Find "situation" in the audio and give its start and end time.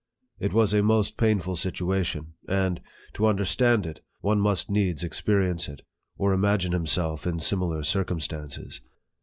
1.55-2.33